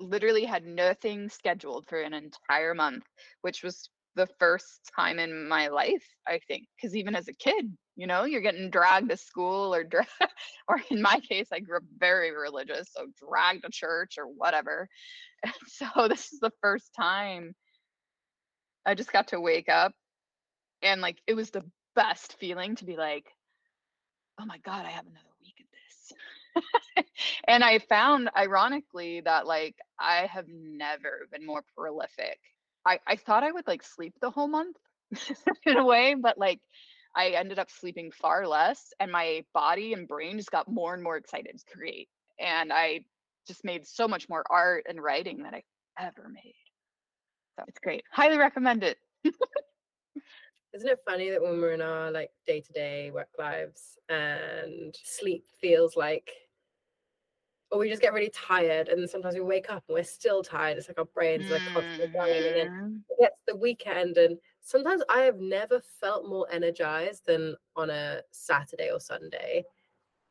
[0.00, 3.04] literally had nothing scheduled for an entire month,
[3.42, 7.76] which was the first time in my life, I think, because even as a kid,
[7.96, 10.06] you know, you're getting dragged to school or dra-
[10.68, 14.88] or in my case, I grew up very religious, so dragged to church or whatever.
[15.44, 17.54] And so this is the first time
[18.86, 19.92] I just got to wake up
[20.82, 23.26] and like it was the best feeling to be like,
[24.40, 25.66] oh my God, I have another week of
[27.04, 27.04] this.
[27.48, 32.40] and I found ironically that like I have never been more prolific.
[32.86, 34.76] I, I thought I would like sleep the whole month
[35.66, 36.60] in a way, but like
[37.14, 41.02] I ended up sleeping far less and my body and brain just got more and
[41.02, 42.08] more excited to create.
[42.40, 43.04] And I
[43.46, 45.62] just made so much more art and writing that I
[45.98, 46.54] ever made.
[47.58, 48.04] So it's great.
[48.10, 48.98] Highly recommend it.
[50.74, 54.96] Isn't it funny that when we're in our like day to day work lives and
[55.04, 56.30] sleep feels like,
[57.72, 60.78] or we just get really tired and sometimes we wake up and we're still tired.
[60.78, 63.04] It's like our brains are constantly going and then Mm.
[63.10, 68.22] it gets the weekend and sometimes I have never felt more energized than on a
[68.32, 69.64] Saturday or Sunday.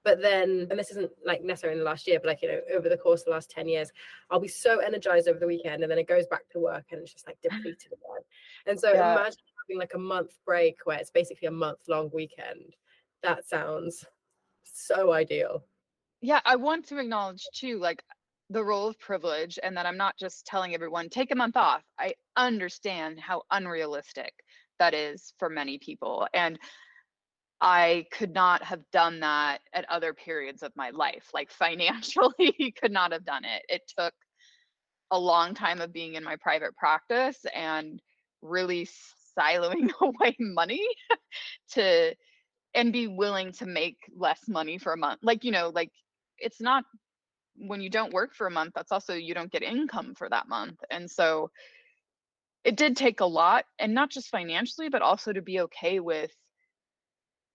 [0.04, 2.62] But then, and this isn't like necessarily in the last year, but like, you know,
[2.74, 3.92] over the course of the last 10 years,
[4.32, 7.02] I'll be so energized over the weekend and then it goes back to work and
[7.02, 8.24] it's just like depleted again.
[8.66, 9.00] And so Yeah.
[9.00, 12.76] imagine having like a month break where it's basically a month long weekend.
[13.22, 14.06] That sounds
[14.64, 15.66] so ideal.
[16.22, 18.04] Yeah, I want to acknowledge too, like
[18.50, 21.84] the role of privilege, and that I'm not just telling everyone, take a month off.
[22.00, 24.34] I understand how unrealistic
[24.80, 26.28] that is for many people.
[26.34, 26.60] And
[27.62, 31.30] I could not have done that at other periods of my life.
[31.34, 33.64] Like financially, could not have done it.
[33.70, 34.14] It took
[35.12, 38.02] a long time of being in my private practice and
[38.42, 38.88] really
[39.38, 40.86] siloing away money
[41.74, 42.16] to
[42.76, 45.20] and be willing to make less money for a month.
[45.24, 45.92] Like, you know, like
[46.42, 46.84] it's not
[47.56, 50.48] when you don't work for a month, that's also you don't get income for that
[50.48, 50.80] month.
[50.90, 51.52] And so
[52.64, 56.32] it did take a lot and not just financially, but also to be okay with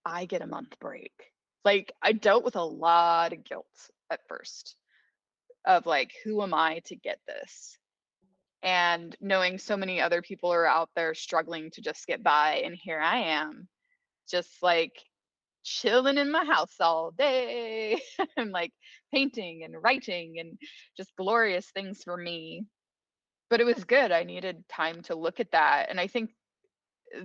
[0.05, 1.11] I get a month break.
[1.65, 3.65] Like I dealt with a lot of guilt
[4.09, 4.75] at first
[5.65, 7.77] of like, who am I to get this?
[8.63, 12.61] And knowing so many other people are out there struggling to just get by.
[12.65, 13.67] And here I am,
[14.29, 14.93] just like
[15.67, 18.01] chilling in my house all day
[18.37, 18.71] and like
[19.13, 20.57] painting and writing and
[20.95, 22.63] just glorious things for me.
[23.49, 24.11] But it was good.
[24.11, 25.87] I needed time to look at that.
[25.89, 26.31] And I think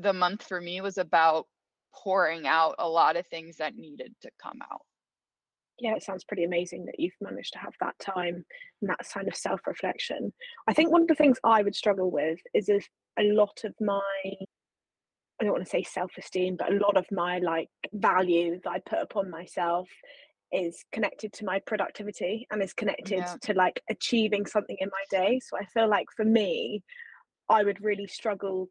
[0.01, 1.47] the month for me was about
[1.95, 4.83] pouring out a lot of things that needed to come out.
[5.79, 8.45] yeah, it sounds pretty amazing that you've managed to have that time
[8.81, 10.33] and that kind of self reflection.
[10.69, 13.75] I think one of the things I would struggle with is if a lot of
[13.81, 14.01] my,
[15.43, 18.71] I don't want to say self esteem, but a lot of my like value that
[18.71, 19.89] I put upon myself
[20.53, 23.35] is connected to my productivity and is connected Yeah.
[23.43, 25.41] to like achieving something in my day.
[25.41, 26.85] So I feel like for me,
[27.49, 28.69] I would really struggle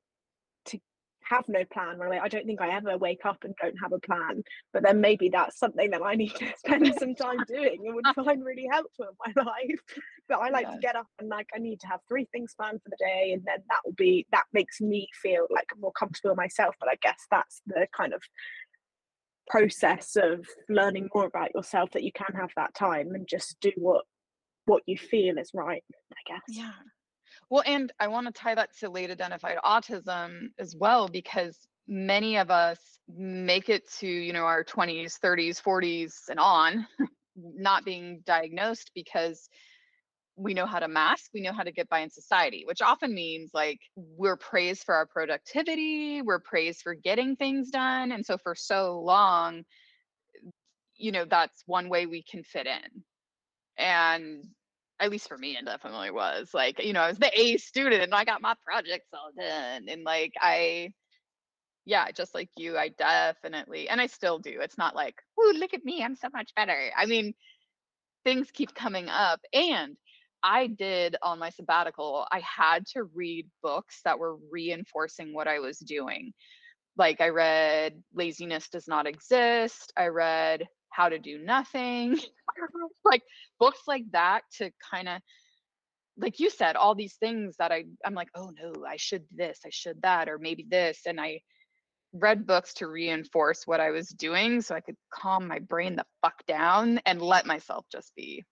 [1.29, 2.17] have no plan really.
[2.17, 5.29] I don't think i ever wake up and don't have a plan but then maybe
[5.29, 9.05] that's something that i need to spend some time doing and would find really helpful
[9.05, 9.79] in my life.
[10.27, 12.81] But i like to get up and like i need to have three things planned
[12.83, 16.35] for the day and then that will be that makes me feel like more comfortable
[16.35, 18.21] myself but i guess that's the kind of
[19.47, 23.71] process of learning more about yourself that you can have that time and just do
[23.75, 24.05] what
[24.65, 26.41] what you feel is right i guess.
[26.47, 26.71] Yeah.
[27.51, 32.37] Well, and I want to tie that to late identified autism as well, because many
[32.37, 36.87] of us make it to, you know, our 20s, 30s, 40s, and on,
[37.37, 39.49] not being diagnosed because
[40.37, 43.13] we know how to mask, we know how to get by in society, which often
[43.13, 48.13] means like we're praised for our productivity, we're praised for getting things done.
[48.13, 49.63] And so for so long,
[50.97, 53.03] you know, that's one way we can fit in.
[53.77, 54.45] And
[55.01, 58.03] at least for me, it definitely was like, you know, I was the A student
[58.03, 59.87] and I got my projects all done.
[59.89, 60.93] And like, I,
[61.85, 64.59] yeah, just like you, I definitely, and I still do.
[64.61, 66.77] It's not like, ooh, look at me, I'm so much better.
[66.95, 67.33] I mean,
[68.23, 69.41] things keep coming up.
[69.53, 69.97] And
[70.43, 75.59] I did on my sabbatical, I had to read books that were reinforcing what I
[75.59, 76.33] was doing.
[76.97, 79.93] Like, I read Laziness Does Not Exist.
[79.97, 82.19] I read How to Do Nothing.
[83.05, 83.23] like,
[83.61, 85.21] books like that to kind of
[86.17, 89.59] like you said all these things that i i'm like oh no i should this
[89.65, 91.39] i should that or maybe this and i
[92.13, 96.05] read books to reinforce what i was doing so i could calm my brain the
[96.23, 98.43] fuck down and let myself just be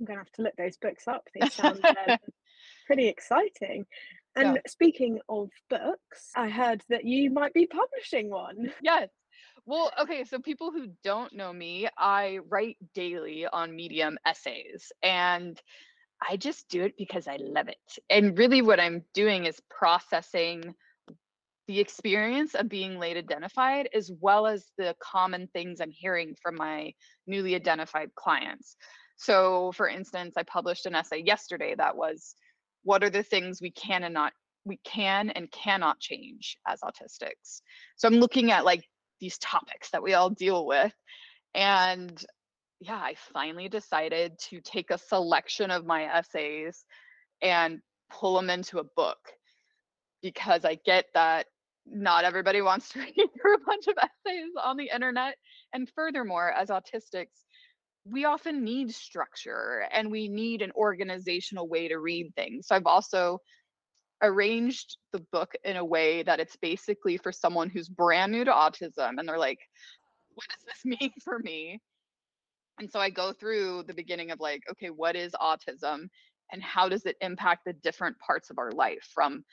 [0.00, 1.28] I'm gonna have to look those books up.
[1.38, 2.16] They sound um,
[2.86, 3.84] pretty exciting.
[4.34, 8.72] And speaking of books, I heard that you might be publishing one.
[8.82, 9.10] yes
[9.70, 15.60] well okay so people who don't know me i write daily on medium essays and
[16.28, 17.98] I just do it because I love it.
[18.10, 20.74] And really, what I'm doing is processing
[21.66, 26.56] the experience of being late identified as well as the common things I'm hearing from
[26.56, 26.92] my
[27.26, 28.76] newly identified clients.
[29.16, 32.34] So, for instance, I published an essay yesterday that was
[32.82, 34.32] what are the things we can and not
[34.64, 37.62] we can and cannot change as autistics.
[37.96, 38.84] So I'm looking at like
[39.20, 40.92] these topics that we all deal with
[41.54, 42.24] and
[42.80, 46.84] yeah, I finally decided to take a selection of my essays
[47.42, 49.18] and pull them into a book
[50.22, 51.46] because I get that
[51.86, 55.36] not everybody wants to read through a bunch of essays on the internet.
[55.74, 57.44] And furthermore, as autistics,
[58.04, 62.68] we often need structure and we need an organizational way to read things.
[62.68, 63.40] So I've also
[64.22, 68.52] arranged the book in a way that it's basically for someone who's brand new to
[68.52, 69.60] autism and they're like,
[70.34, 71.80] what does this mean for me?
[72.78, 76.08] And so I go through the beginning of like, okay, what is autism
[76.52, 79.44] and how does it impact the different parts of our life from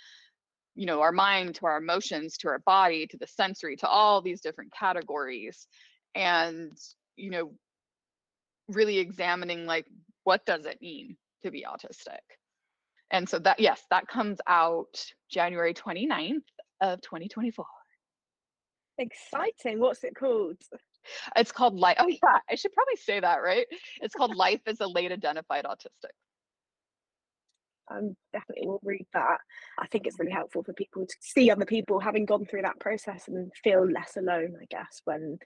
[0.75, 4.21] you know our mind to our emotions to our body to the sensory to all
[4.21, 5.67] these different categories
[6.15, 6.77] and
[7.15, 7.51] you know
[8.69, 9.87] really examining like
[10.23, 12.19] what does it mean to be autistic
[13.11, 16.41] and so that yes that comes out january 29th
[16.81, 17.65] of 2024
[18.99, 20.57] exciting what's it called
[21.35, 21.97] it's called life.
[21.99, 23.65] Oh yeah, I should probably say that, right?
[24.01, 26.11] It's called Life as a Late Identified Autistic.
[27.89, 29.37] Um, definitely will read that.
[29.79, 32.79] I think it's really helpful for people to see other people having gone through that
[32.79, 35.39] process and feel less alone, I guess, when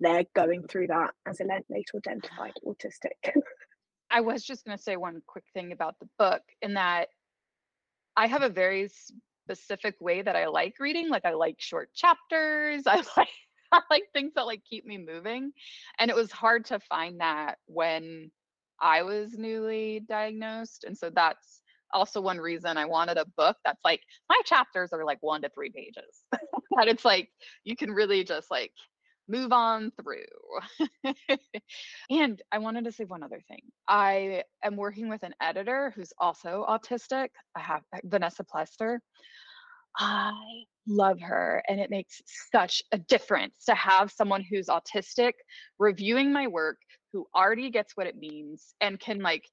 [0.00, 3.32] they're going through that as a late identified autistic.
[4.10, 7.08] I was just going to say one quick thing about the book in that
[8.16, 8.90] I have a very
[9.48, 11.08] specific way that I like reading.
[11.08, 12.82] Like I like short chapters.
[12.86, 13.28] I like
[13.70, 15.52] I like things that like keep me moving.
[15.98, 18.30] And it was hard to find that when
[18.80, 20.84] I was newly diagnosed.
[20.84, 21.60] And so that's
[21.92, 25.50] also one reason I wanted a book that's like my chapters are like one to
[25.50, 26.22] three pages.
[26.32, 27.30] that it's like
[27.64, 28.72] you can really just like
[29.28, 31.12] move on through.
[32.10, 33.60] and I wanted to say one other thing.
[33.86, 37.28] I am working with an editor who's also autistic.
[37.54, 39.00] I have uh, Vanessa Plester.
[39.96, 40.32] I
[40.86, 41.62] love her.
[41.68, 42.22] And it makes
[42.52, 45.32] such a difference to have someone who's autistic
[45.78, 46.78] reviewing my work,
[47.12, 49.44] who already gets what it means and can like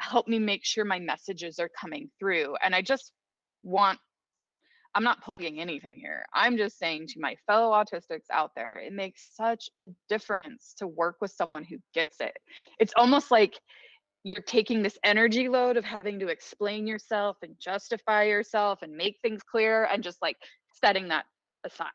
[0.00, 2.54] help me make sure my messages are coming through.
[2.62, 3.12] And I just
[3.62, 3.98] want,
[4.98, 6.24] I'm not plugging anything here.
[6.34, 10.88] I'm just saying to my fellow autistics out there, it makes such a difference to
[10.88, 12.36] work with someone who gets it.
[12.80, 13.60] It's almost like
[14.24, 19.20] you're taking this energy load of having to explain yourself and justify yourself and make
[19.22, 20.36] things clear and just like
[20.82, 21.26] setting that
[21.64, 21.90] aside.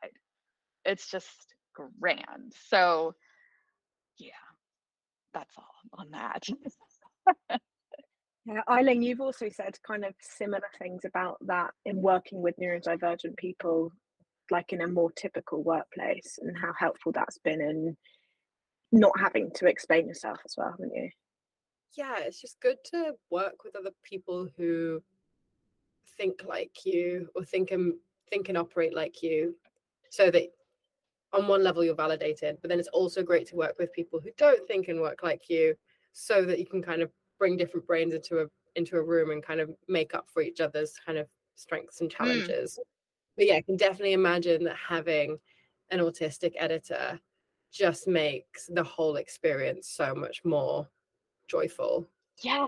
[0.86, 1.54] It's just
[2.00, 2.54] grand.
[2.70, 3.16] So,
[4.18, 4.32] yeah,
[5.34, 6.46] that's all on that.
[8.46, 13.38] yeah, Eileen, you've also said kind of similar things about that in working with neurodivergent
[13.38, 13.92] people,
[14.52, 17.98] like in a more typical workplace, and how helpful that's been in
[18.92, 21.10] not having to explain yourself as well, haven't you?
[21.96, 25.02] Yeah, it's just good to work with other people who
[26.18, 27.94] think like you or think and
[28.30, 29.56] think and operate like you
[30.10, 30.44] so that
[31.34, 34.30] on one level you're validated but then it's also great to work with people who
[34.38, 35.76] don't think and work like you
[36.14, 37.10] so that you can kind of
[37.44, 38.46] bring different brains into a
[38.78, 42.10] into a room and kind of make up for each other's kind of strengths and
[42.10, 42.24] hmm.
[42.24, 42.86] challenges mm.
[43.36, 45.38] but yeah i can definitely imagine that having
[45.92, 47.20] an autistic editor
[47.70, 50.88] just makes the whole experience so much more
[51.50, 52.08] joyful
[52.44, 52.66] yeah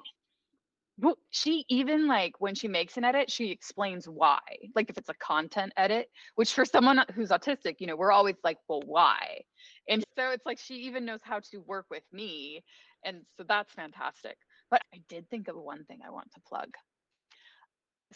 [0.97, 4.39] well, she even like when she makes an edit, she explains why.
[4.75, 8.37] Like if it's a content edit, which for someone who's autistic, you know, we're always
[8.45, 9.41] like, well, why?
[9.89, 12.63] And so it's like she even knows how to work with me.
[13.03, 14.37] And so that's fantastic.
[14.71, 16.69] But I did think of one thing I want to plug.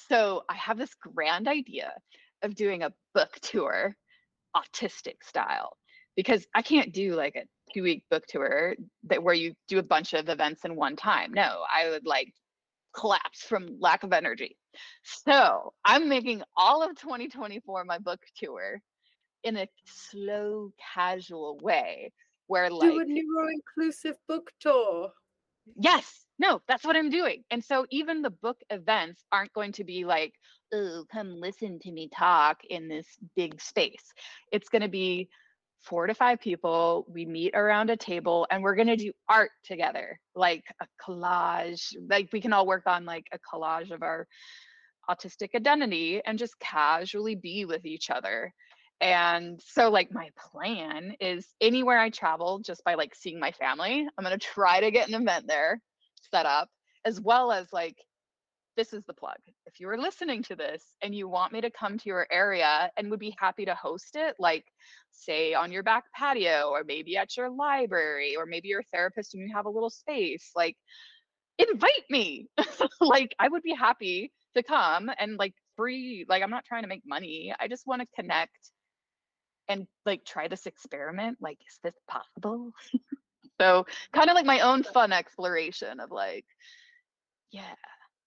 [0.10, 1.94] So I have this grand idea
[2.42, 3.96] of doing a book tour,
[4.56, 5.78] autistic style,
[6.16, 7.44] because I can't do like a
[7.74, 11.32] two week book tour that where you do a bunch of events in one time.
[11.34, 12.34] No, I would like
[12.96, 14.58] collapse from lack of energy.
[15.04, 18.82] So I'm making all of 2024 my book tour
[19.44, 22.12] in a slow, casual way
[22.48, 25.12] where like do a neuro-inclusive book tour.
[25.76, 27.44] Yes, no, that's what I'm doing.
[27.52, 30.34] And so even the book events aren't going to be like,
[30.74, 34.14] oh, come listen to me talk in this big space.
[34.52, 35.28] It's going to be
[35.82, 37.06] four to five people.
[37.10, 41.94] We meet around a table and we're going to do art together, like a collage.
[42.10, 44.26] Like we can all work on like a collage of our
[45.10, 48.54] autistic identity and just casually be with each other.
[49.02, 54.06] And so, like, my plan is anywhere I travel, just by like seeing my family,
[54.18, 55.82] I'm going to try to get an event there
[56.32, 56.70] set up
[57.06, 57.98] as well as like
[58.76, 59.38] this is the plug.
[59.66, 62.90] If you are listening to this and you want me to come to your area
[62.96, 64.66] and would be happy to host it, like
[65.12, 69.34] say on your back patio or maybe at your library or maybe you're a therapist
[69.34, 70.78] and you have a little space, like
[71.58, 72.48] invite me.
[73.02, 76.90] like I would be happy to come and like free, like I'm not trying to
[76.90, 77.54] make money.
[77.60, 78.72] I just want to connect
[79.68, 81.38] and like try this experiment.
[81.42, 82.72] Like, is this possible?
[83.60, 86.46] so kind of like my own fun exploration of like,
[87.52, 87.76] yeah,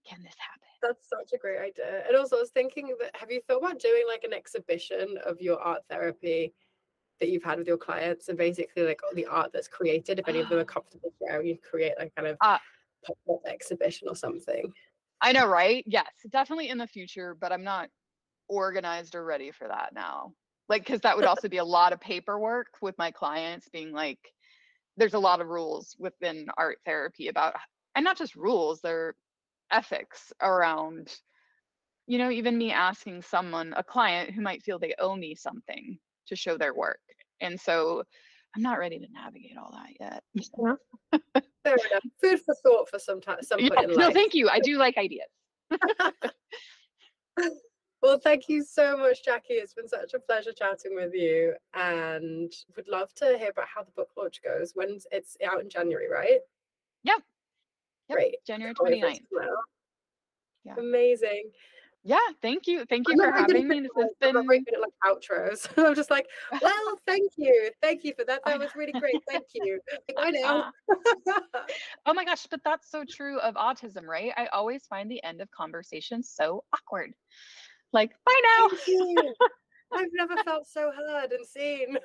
[0.09, 0.63] can this happen?
[0.83, 2.03] That's such a great idea.
[2.09, 5.41] And also, I was thinking that have you thought about doing like an exhibition of
[5.41, 6.53] your art therapy
[7.21, 10.19] that you've had with your clients and basically like all the art that's created?
[10.19, 12.59] If any of them are comfortable sharing, you create like kind of uh,
[13.07, 14.73] pop-up exhibition or something.
[15.21, 15.85] I know, right?
[15.87, 17.89] Yes, definitely in the future, but I'm not
[18.49, 20.33] organized or ready for that now.
[20.69, 24.19] Like, because that would also be a lot of paperwork with my clients being like,
[24.97, 27.55] there's a lot of rules within art therapy about,
[27.95, 29.15] and not just rules, they're
[29.73, 31.17] ethics around
[32.07, 35.99] you know even me asking someone a client who might feel they owe me something
[36.27, 37.01] to show their work.
[37.41, 38.03] And so
[38.55, 40.23] i'm not ready to navigate all that yet.
[41.65, 42.03] Fair enough.
[42.21, 44.49] Food for thought for some time some yeah, no thank you.
[44.49, 45.29] I do like ideas.
[48.03, 49.55] Well thank you so much jackie.
[49.55, 53.85] It's been such a pleasure chatting with you and would love to hear about how
[53.85, 54.09] the book
[54.43, 56.41] goes when it's out in january right
[57.03, 57.15] yeah
[58.09, 58.35] Yep, Great.
[58.47, 59.21] January 29th.
[60.65, 60.75] Yeah.
[60.79, 61.51] Amazing.
[62.05, 62.85] Yeah, thank you.
[62.87, 63.81] Thank you I'm for having me.
[63.81, 64.65] This has been I'm like
[65.05, 65.69] outros.
[65.87, 66.27] I'm just like,
[66.61, 67.71] well, thank you.
[67.81, 68.41] Thank you for that.
[68.45, 69.15] That was really great.
[69.31, 69.79] Thank you.
[70.19, 70.65] I know.
[70.89, 71.61] Uh-uh.
[72.07, 74.33] oh my gosh, but that's so true of autism, right?
[74.37, 77.15] I always find the end of conversations so awkward.
[77.93, 78.69] Like, bye now.
[79.95, 81.99] I've never felt so heard and seen.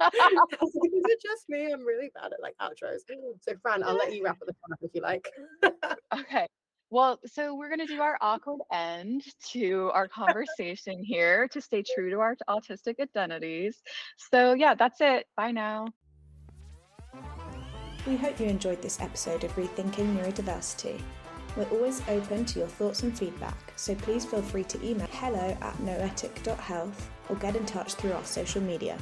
[0.62, 1.72] Is it just me?
[1.72, 3.00] I'm really bad at like outros.
[3.42, 5.28] So, Fran, I'll let you wrap up the fun up if you like.
[6.18, 6.46] okay.
[6.90, 11.84] Well, so we're going to do our awkward end to our conversation here to stay
[11.94, 13.80] true to our autistic identities.
[14.16, 15.26] So, yeah, that's it.
[15.36, 15.86] Bye now.
[18.06, 21.00] We hope you enjoyed this episode of Rethinking Neurodiversity.
[21.56, 25.56] We're always open to your thoughts and feedback, so please feel free to email hello
[25.60, 28.96] at noetic.health or get in touch through our social media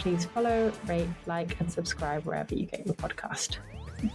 [0.00, 3.58] please follow, rate, like, and subscribe wherever you get your podcast.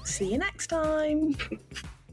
[0.03, 1.37] See you next time.